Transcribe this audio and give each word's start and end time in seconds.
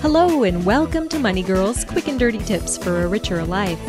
Hello 0.00 0.44
and 0.44 0.64
welcome 0.64 1.08
to 1.08 1.18
Money 1.18 1.42
Girls 1.42 1.84
Quick 1.84 2.06
and 2.06 2.18
Dirty 2.18 2.38
Tips 2.38 2.78
for 2.78 3.02
a 3.02 3.08
Richer 3.08 3.44
Life. 3.44 3.80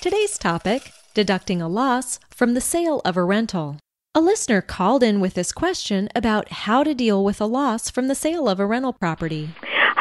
Today's 0.00 0.38
topic 0.38 0.92
deducting 1.12 1.60
a 1.60 1.68
loss 1.68 2.20
from 2.30 2.54
the 2.54 2.60
sale 2.60 3.02
of 3.04 3.16
a 3.16 3.24
rental. 3.24 3.78
A 4.14 4.20
listener 4.20 4.60
called 4.60 5.02
in 5.02 5.20
with 5.20 5.34
this 5.34 5.50
question 5.50 6.08
about 6.14 6.50
how 6.50 6.84
to 6.84 6.94
deal 6.94 7.24
with 7.24 7.40
a 7.40 7.46
loss 7.46 7.90
from 7.90 8.06
the 8.08 8.14
sale 8.14 8.48
of 8.48 8.60
a 8.60 8.66
rental 8.66 8.92
property. 8.92 9.54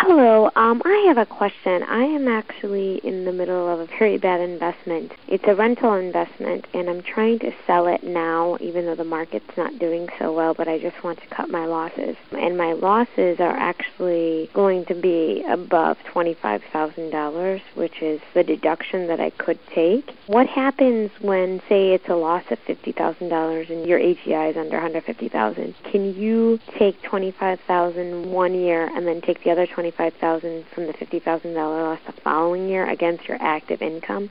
Hello, 0.03 0.49
um, 0.55 0.81
I 0.83 1.05
have 1.09 1.19
a 1.19 1.27
question. 1.27 1.83
I 1.83 2.02
am 2.02 2.27
actually 2.27 2.95
in 3.03 3.23
the 3.23 3.31
middle 3.31 3.71
of 3.71 3.81
a 3.81 3.85
very 3.99 4.17
bad 4.17 4.41
investment. 4.41 5.11
It's 5.27 5.44
a 5.45 5.53
rental 5.53 5.94
investment, 5.94 6.66
and 6.73 6.89
I'm 6.89 7.03
trying 7.03 7.38
to 7.38 7.52
sell 7.67 7.85
it 7.85 8.03
now, 8.03 8.57
even 8.59 8.88
though 8.88 8.95
the 8.95 9.03
market's 9.03 9.55
not 9.55 9.77
doing 9.77 10.09
so 10.17 10.33
well, 10.33 10.55
but 10.55 10.67
I 10.67 10.79
just 10.79 11.03
want 11.03 11.19
to 11.22 11.27
cut 11.27 11.52
my 11.52 11.67
losses. 11.67 12.16
And 12.31 12.57
my 12.57 12.73
losses 12.73 13.39
are 13.39 13.55
actually 13.55 14.49
going 14.55 14.85
to 14.85 14.95
be 14.95 15.45
above 15.47 15.97
$25,000, 16.11 17.61
which 17.75 18.02
is 18.02 18.22
the 18.33 18.44
deduction 18.44 19.05
that 19.05 19.19
I 19.19 19.29
could 19.29 19.59
take. 19.67 20.09
What 20.25 20.47
happens 20.47 21.11
when, 21.22 21.61
say, 21.69 21.94
it's 21.94 22.09
a 22.09 22.16
loss 22.16 22.44
of 22.49 22.57
$50,000 22.66 23.69
and 23.69 23.85
your 23.85 23.99
AGI 23.99 24.49
is 24.49 24.57
under 24.57 24.81
150000 24.81 25.75
Can 25.91 26.16
you 26.16 26.57
take 26.79 26.99
$25,000 27.03 28.25
one 28.25 28.55
year 28.55 28.88
and 28.88 29.05
then 29.05 29.22
take 29.22 29.44
the 29.44 29.52
other 29.52 29.67
25 29.67 29.91
25,000 29.92 30.66
from 30.73 30.88
the 30.88 30.94
$50,000 30.94 31.56
loss 31.56 32.00
the 32.06 32.22
following 32.22 32.67
year 32.67 32.89
against 32.89 33.28
your 33.28 33.38
active 33.42 33.81
income? 33.81 34.30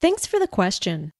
Thanks 0.00 0.26
for 0.26 0.38
the 0.38 0.46
question. 0.46 1.10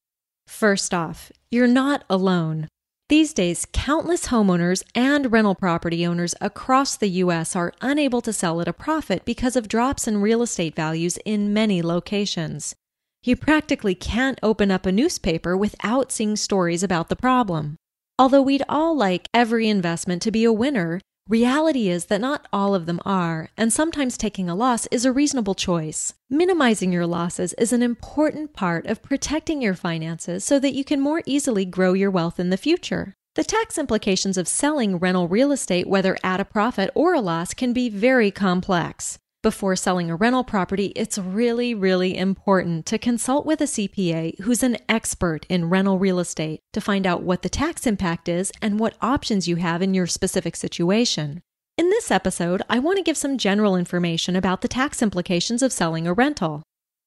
First 0.46 0.94
off, 0.94 1.32
you're 1.50 1.66
not 1.66 2.04
alone. 2.08 2.68
These 3.08 3.32
days, 3.32 3.66
countless 3.72 4.26
homeowners 4.26 4.82
and 4.94 5.32
rental 5.32 5.54
property 5.54 6.06
owners 6.06 6.34
across 6.40 6.96
the 6.96 7.08
U.S. 7.24 7.56
are 7.56 7.72
unable 7.80 8.20
to 8.20 8.32
sell 8.32 8.60
at 8.60 8.68
a 8.68 8.72
profit 8.72 9.24
because 9.24 9.56
of 9.56 9.68
drops 9.68 10.06
in 10.06 10.20
real 10.20 10.42
estate 10.42 10.76
values 10.76 11.18
in 11.24 11.54
many 11.54 11.80
locations. 11.80 12.74
You 13.22 13.34
practically 13.36 13.94
can't 13.94 14.38
open 14.42 14.70
up 14.70 14.84
a 14.84 14.92
newspaper 14.92 15.56
without 15.56 16.12
seeing 16.12 16.36
stories 16.36 16.82
about 16.82 17.08
the 17.08 17.16
problem. 17.16 17.76
Although 18.18 18.42
we'd 18.42 18.64
all 18.68 18.96
like 18.96 19.28
every 19.32 19.68
investment 19.68 20.20
to 20.22 20.30
be 20.30 20.44
a 20.44 20.52
winner, 20.52 21.00
Reality 21.28 21.90
is 21.90 22.06
that 22.06 22.22
not 22.22 22.48
all 22.54 22.74
of 22.74 22.86
them 22.86 23.00
are, 23.04 23.50
and 23.54 23.70
sometimes 23.70 24.16
taking 24.16 24.48
a 24.48 24.54
loss 24.54 24.86
is 24.86 25.04
a 25.04 25.12
reasonable 25.12 25.54
choice. 25.54 26.14
Minimizing 26.30 26.90
your 26.90 27.06
losses 27.06 27.52
is 27.58 27.70
an 27.70 27.82
important 27.82 28.54
part 28.54 28.86
of 28.86 29.02
protecting 29.02 29.60
your 29.60 29.74
finances 29.74 30.42
so 30.42 30.58
that 30.58 30.72
you 30.72 30.84
can 30.84 31.02
more 31.02 31.22
easily 31.26 31.66
grow 31.66 31.92
your 31.92 32.10
wealth 32.10 32.40
in 32.40 32.48
the 32.48 32.56
future. 32.56 33.14
The 33.34 33.44
tax 33.44 33.76
implications 33.76 34.38
of 34.38 34.48
selling 34.48 34.96
rental 34.96 35.28
real 35.28 35.52
estate, 35.52 35.86
whether 35.86 36.16
at 36.24 36.40
a 36.40 36.46
profit 36.46 36.88
or 36.94 37.12
a 37.12 37.20
loss, 37.20 37.52
can 37.52 37.74
be 37.74 37.90
very 37.90 38.30
complex. 38.30 39.18
Before 39.48 39.76
selling 39.76 40.10
a 40.10 40.14
rental 40.14 40.44
property, 40.44 40.92
it's 40.94 41.16
really, 41.16 41.72
really 41.72 42.18
important 42.18 42.84
to 42.84 42.98
consult 42.98 43.46
with 43.46 43.62
a 43.62 43.64
CPA 43.64 44.38
who's 44.40 44.62
an 44.62 44.76
expert 44.90 45.46
in 45.48 45.70
rental 45.70 45.98
real 45.98 46.18
estate 46.18 46.60
to 46.74 46.82
find 46.82 47.06
out 47.06 47.22
what 47.22 47.40
the 47.40 47.48
tax 47.48 47.86
impact 47.86 48.28
is 48.28 48.52
and 48.60 48.78
what 48.78 48.98
options 49.00 49.48
you 49.48 49.56
have 49.56 49.80
in 49.80 49.94
your 49.94 50.06
specific 50.06 50.54
situation. 50.54 51.40
In 51.78 51.88
this 51.88 52.10
episode, 52.10 52.60
I 52.68 52.78
want 52.78 52.98
to 52.98 53.02
give 53.02 53.16
some 53.16 53.38
general 53.38 53.74
information 53.74 54.36
about 54.36 54.60
the 54.60 54.68
tax 54.68 55.00
implications 55.00 55.62
of 55.62 55.72
selling 55.72 56.06
a 56.06 56.12
rental. 56.12 56.62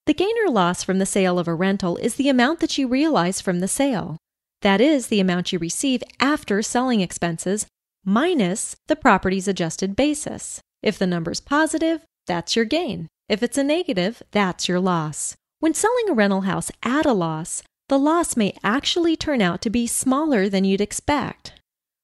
The 0.06 0.14
gain 0.14 0.34
or 0.44 0.50
loss 0.50 0.82
from 0.82 0.98
the 0.98 1.06
sale 1.06 1.38
of 1.38 1.46
a 1.46 1.54
rental 1.54 1.96
is 1.98 2.16
the 2.16 2.28
amount 2.28 2.58
that 2.58 2.76
you 2.76 2.88
realize 2.88 3.40
from 3.40 3.60
the 3.60 3.68
sale. 3.68 4.16
That 4.62 4.80
is, 4.80 5.06
the 5.06 5.20
amount 5.20 5.52
you 5.52 5.60
receive 5.60 6.02
after 6.18 6.60
selling 6.60 7.02
expenses 7.02 7.68
minus 8.04 8.74
the 8.88 8.96
property's 8.96 9.46
adjusted 9.46 9.94
basis. 9.94 10.60
If 10.82 10.98
the 10.98 11.06
number's 11.06 11.38
positive, 11.38 12.04
that's 12.26 12.56
your 12.56 12.64
gain. 12.64 13.08
If 13.28 13.42
it's 13.42 13.58
a 13.58 13.64
negative, 13.64 14.22
that's 14.30 14.68
your 14.68 14.80
loss. 14.80 15.36
When 15.60 15.74
selling 15.74 16.08
a 16.08 16.12
rental 16.12 16.42
house 16.42 16.70
at 16.82 17.06
a 17.06 17.12
loss, 17.12 17.62
the 17.88 17.98
loss 17.98 18.36
may 18.36 18.56
actually 18.64 19.16
turn 19.16 19.40
out 19.40 19.60
to 19.62 19.70
be 19.70 19.86
smaller 19.86 20.48
than 20.48 20.64
you'd 20.64 20.80
expect. 20.80 21.52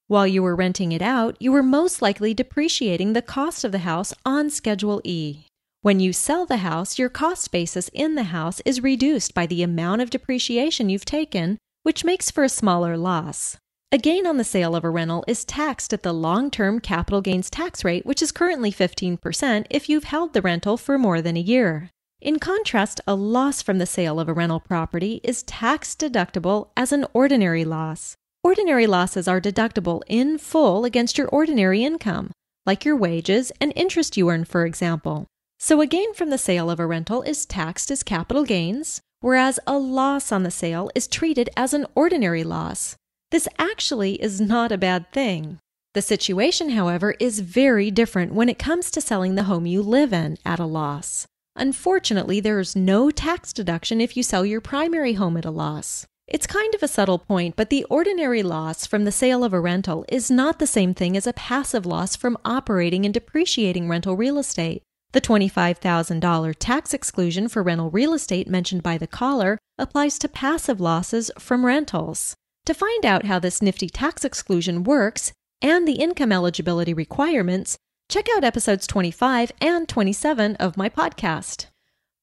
While 0.06 0.26
you 0.26 0.42
were 0.42 0.56
renting 0.56 0.92
it 0.92 1.02
out, 1.02 1.36
you 1.38 1.52
were 1.52 1.62
most 1.62 2.00
likely 2.00 2.32
depreciating 2.32 3.12
the 3.12 3.22
cost 3.22 3.64
of 3.64 3.72
the 3.72 3.80
house 3.80 4.14
on 4.24 4.48
Schedule 4.48 5.02
E. 5.04 5.44
When 5.82 6.00
you 6.00 6.12
sell 6.12 6.46
the 6.46 6.58
house, 6.58 6.98
your 6.98 7.08
cost 7.08 7.52
basis 7.52 7.88
in 7.92 8.14
the 8.14 8.24
house 8.24 8.60
is 8.64 8.82
reduced 8.82 9.34
by 9.34 9.46
the 9.46 9.62
amount 9.62 10.00
of 10.00 10.10
depreciation 10.10 10.88
you've 10.88 11.04
taken, 11.04 11.58
which 11.82 12.04
makes 12.04 12.30
for 12.30 12.42
a 12.42 12.48
smaller 12.48 12.96
loss. 12.96 13.58
A 13.90 13.96
gain 13.96 14.26
on 14.26 14.36
the 14.36 14.44
sale 14.44 14.76
of 14.76 14.84
a 14.84 14.90
rental 14.90 15.24
is 15.26 15.46
taxed 15.46 15.94
at 15.94 16.02
the 16.02 16.12
long 16.12 16.50
term 16.50 16.78
capital 16.78 17.22
gains 17.22 17.48
tax 17.48 17.82
rate, 17.82 18.04
which 18.04 18.20
is 18.20 18.32
currently 18.32 18.70
15% 18.70 19.64
if 19.70 19.88
you've 19.88 20.04
held 20.04 20.34
the 20.34 20.42
rental 20.42 20.76
for 20.76 20.98
more 20.98 21.22
than 21.22 21.38
a 21.38 21.40
year. 21.40 21.88
In 22.20 22.38
contrast, 22.38 23.00
a 23.06 23.14
loss 23.14 23.62
from 23.62 23.78
the 23.78 23.86
sale 23.86 24.20
of 24.20 24.28
a 24.28 24.34
rental 24.34 24.60
property 24.60 25.22
is 25.24 25.42
tax 25.42 25.94
deductible 25.94 26.68
as 26.76 26.92
an 26.92 27.06
ordinary 27.14 27.64
loss. 27.64 28.14
Ordinary 28.44 28.86
losses 28.86 29.26
are 29.26 29.40
deductible 29.40 30.02
in 30.06 30.36
full 30.36 30.84
against 30.84 31.16
your 31.16 31.28
ordinary 31.28 31.82
income, 31.82 32.30
like 32.66 32.84
your 32.84 32.96
wages 32.96 33.52
and 33.58 33.72
interest 33.74 34.18
you 34.18 34.28
earn, 34.28 34.44
for 34.44 34.66
example. 34.66 35.26
So 35.58 35.80
a 35.80 35.86
gain 35.86 36.12
from 36.12 36.28
the 36.28 36.36
sale 36.36 36.70
of 36.70 36.78
a 36.78 36.86
rental 36.86 37.22
is 37.22 37.46
taxed 37.46 37.90
as 37.90 38.02
capital 38.02 38.44
gains, 38.44 39.00
whereas 39.22 39.58
a 39.66 39.78
loss 39.78 40.30
on 40.30 40.42
the 40.42 40.50
sale 40.50 40.90
is 40.94 41.08
treated 41.08 41.48
as 41.56 41.72
an 41.72 41.86
ordinary 41.94 42.44
loss. 42.44 42.94
This 43.30 43.48
actually 43.58 44.14
is 44.22 44.40
not 44.40 44.72
a 44.72 44.78
bad 44.78 45.12
thing. 45.12 45.58
The 45.94 46.00
situation, 46.02 46.70
however, 46.70 47.14
is 47.20 47.40
very 47.40 47.90
different 47.90 48.32
when 48.32 48.48
it 48.48 48.58
comes 48.58 48.90
to 48.92 49.00
selling 49.00 49.34
the 49.34 49.44
home 49.44 49.66
you 49.66 49.82
live 49.82 50.12
in 50.12 50.38
at 50.44 50.58
a 50.58 50.64
loss. 50.64 51.26
Unfortunately, 51.54 52.40
there 52.40 52.60
is 52.60 52.76
no 52.76 53.10
tax 53.10 53.52
deduction 53.52 54.00
if 54.00 54.16
you 54.16 54.22
sell 54.22 54.46
your 54.46 54.60
primary 54.60 55.14
home 55.14 55.36
at 55.36 55.44
a 55.44 55.50
loss. 55.50 56.06
It's 56.26 56.46
kind 56.46 56.74
of 56.74 56.82
a 56.82 56.88
subtle 56.88 57.18
point, 57.18 57.56
but 57.56 57.68
the 57.68 57.84
ordinary 57.90 58.42
loss 58.42 58.86
from 58.86 59.04
the 59.04 59.12
sale 59.12 59.42
of 59.42 59.52
a 59.52 59.60
rental 59.60 60.04
is 60.08 60.30
not 60.30 60.58
the 60.58 60.66
same 60.66 60.94
thing 60.94 61.16
as 61.16 61.26
a 61.26 61.32
passive 61.32 61.84
loss 61.84 62.16
from 62.16 62.38
operating 62.44 63.04
and 63.04 63.12
depreciating 63.12 63.88
rental 63.88 64.16
real 64.16 64.38
estate. 64.38 64.82
The 65.12 65.22
$25,000 65.22 66.54
tax 66.58 66.94
exclusion 66.94 67.48
for 67.48 67.62
rental 67.62 67.90
real 67.90 68.14
estate 68.14 68.46
mentioned 68.46 68.82
by 68.82 68.98
the 68.98 69.06
caller 69.06 69.58
applies 69.78 70.18
to 70.20 70.28
passive 70.28 70.80
losses 70.80 71.30
from 71.38 71.64
rentals. 71.64 72.34
To 72.68 72.74
find 72.74 73.06
out 73.06 73.24
how 73.24 73.38
this 73.38 73.62
nifty 73.62 73.88
tax 73.88 74.26
exclusion 74.26 74.84
works 74.84 75.32
and 75.62 75.88
the 75.88 75.94
income 75.94 76.30
eligibility 76.30 76.92
requirements, 76.92 77.78
check 78.10 78.26
out 78.36 78.44
episodes 78.44 78.86
25 78.86 79.52
and 79.58 79.88
27 79.88 80.54
of 80.56 80.76
my 80.76 80.90
podcast. 80.90 81.68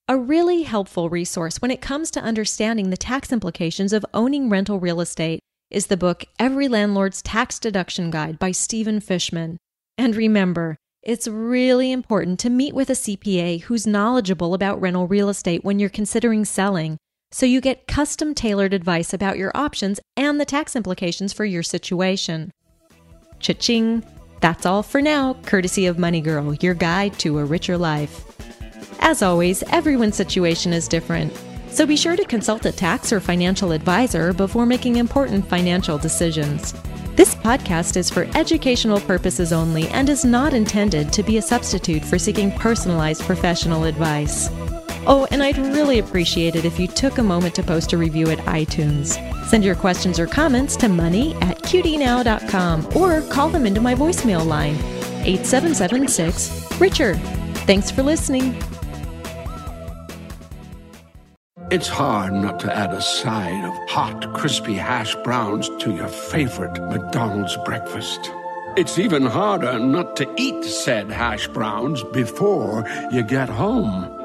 A 0.08 0.16
really 0.16 0.62
helpful 0.62 1.10
resource 1.10 1.64
when 1.64 1.72
it 1.72 1.82
comes 1.82 2.12
to 2.12 2.22
understanding 2.22 2.92
the 2.92 2.96
tax 2.96 3.34
implications 3.34 3.92
of 3.92 4.06
owning 4.14 4.48
rental 4.48 4.80
real 4.80 5.02
estate 5.02 5.40
is 5.72 5.88
the 5.88 5.98
book 5.98 6.26
Every 6.38 6.68
Landlord's 6.68 7.24
Tax 7.24 7.58
Deduction 7.58 8.12
Guide 8.12 8.38
by 8.38 8.52
Stephen 8.52 9.00
Fishman. 9.00 9.58
And 9.98 10.16
remember, 10.16 10.78
it's 11.02 11.28
really 11.28 11.92
important 11.92 12.40
to 12.42 12.52
meet 12.52 12.76
with 12.76 12.92
a 12.92 12.94
CPA 12.94 13.64
who's 13.64 13.88
knowledgeable 13.88 14.54
about 14.54 14.80
rental 14.80 15.08
real 15.08 15.30
estate 15.30 15.66
when 15.66 15.80
you're 15.80 15.90
considering 15.90 16.46
selling 16.46 17.00
so 17.36 17.46
you 17.46 17.60
get 17.60 17.86
custom 17.86 18.34
tailored 18.34 18.74
advice 18.74 19.14
about 19.14 19.38
your 19.38 19.52
options 19.56 20.00
and 20.16 20.40
the 20.40 20.46
tax 20.46 20.74
implications 20.74 21.34
for 21.34 21.44
your 21.44 21.64
situation. 21.64 22.50
Cha-ching! 23.42 24.06
That's 24.40 24.66
all 24.66 24.82
for 24.82 25.02
now, 25.02 25.34
courtesy 25.44 25.86
of 25.86 26.00
Money 26.00 26.22
Girl, 26.22 26.54
your 26.54 26.74
guide 26.74 27.20
to 27.20 27.40
a 27.40 27.44
richer 27.44 27.78
life. 27.78 28.24
As 29.02 29.22
always, 29.22 29.64
everyone's 29.64 30.16
situation 30.16 30.72
is 30.72 30.88
different, 30.88 31.34
so 31.68 31.86
be 31.86 31.98
sure 31.98 32.16
to 32.16 32.24
consult 32.24 32.66
a 32.66 32.72
tax 32.72 33.12
or 33.12 33.20
financial 33.20 33.74
advisor 33.74 34.32
before 34.32 34.66
making 34.66 34.96
important 34.96 35.46
financial 35.46 35.98
decisions. 35.98 36.74
This 37.18 37.36
podcast 37.36 37.98
is 37.98 38.10
for 38.10 38.30
educational 38.34 39.02
purposes 39.02 39.52
only 39.52 39.90
and 39.90 40.08
is 40.08 40.24
not 40.24 40.54
intended 40.54 41.12
to 41.12 41.22
be 41.22 41.36
a 41.36 41.42
substitute 41.42 42.06
for 42.06 42.18
seeking 42.18 42.54
personalized 42.54 43.24
professional 43.24 43.84
advice. 43.84 44.50
Oh, 45.08 45.28
and 45.30 45.44
I'd 45.44 45.58
really 45.58 46.00
appreciate 46.00 46.56
it 46.56 46.66
if 46.66 46.80
you 46.80 46.88
took 46.88 47.18
a 47.18 47.24
moment 47.24 47.54
to 47.56 47.64
post 47.64 47.94
a 47.94 47.98
review 47.98 48.30
at 48.30 48.40
iTunes. 48.40 49.16
Send 49.46 49.64
your 49.64 49.76
questions 49.76 50.20
or 50.20 50.26
comments 50.26 50.76
to 50.78 50.90
money 50.90 51.36
at 51.36 51.60
qdnow.com 51.60 52.98
or 52.98 53.22
call 53.30 53.50
them 53.50 53.66
into 53.66 53.82
my 53.82 53.94
voicemail 53.94 54.46
line, 54.46 54.76
8776 55.24 56.80
Richard. 56.80 57.18
Thanks 57.68 57.92
for 57.92 58.04
listening. 58.04 58.62
It's 61.72 61.88
hard 61.88 62.34
not 62.34 62.60
to 62.62 62.76
add 62.76 62.94
a 62.94 63.02
side 63.02 63.66
of 63.66 63.90
hot, 63.90 64.34
crispy 64.34 64.76
hash 64.76 65.16
browns 65.24 65.70
to 65.80 65.96
your 65.96 66.08
favorite 66.08 66.80
McDonald's 66.90 67.58
breakfast. 67.66 68.32
It's 68.78 69.00
even 69.00 69.26
harder 69.26 69.80
not 69.80 70.16
to 70.18 70.32
eat 70.38 70.64
said 70.64 71.10
hash 71.10 71.48
browns 71.48 72.04
before 72.04 72.86
you 73.12 73.24
get 73.24 73.50
home. 73.50 74.25